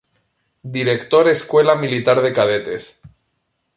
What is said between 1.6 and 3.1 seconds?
Militar de Cadetes.